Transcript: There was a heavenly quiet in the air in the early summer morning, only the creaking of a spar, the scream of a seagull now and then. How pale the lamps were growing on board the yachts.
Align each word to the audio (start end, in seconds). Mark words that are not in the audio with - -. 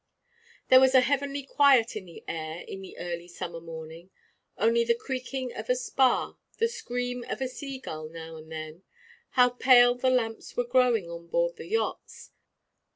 There 0.69 0.79
was 0.79 0.95
a 0.95 1.01
heavenly 1.01 1.43
quiet 1.43 1.95
in 1.95 2.05
the 2.05 2.23
air 2.27 2.61
in 2.67 2.81
the 2.81 2.97
early 2.97 3.27
summer 3.27 3.59
morning, 3.61 4.09
only 4.57 4.83
the 4.83 4.95
creaking 4.95 5.53
of 5.53 5.69
a 5.69 5.75
spar, 5.75 6.39
the 6.57 6.67
scream 6.67 7.23
of 7.29 7.39
a 7.39 7.47
seagull 7.47 8.09
now 8.09 8.35
and 8.35 8.51
then. 8.51 8.81
How 9.37 9.49
pale 9.49 9.93
the 9.93 10.09
lamps 10.09 10.57
were 10.57 10.63
growing 10.65 11.07
on 11.07 11.27
board 11.27 11.55
the 11.57 11.67
yachts. 11.67 12.31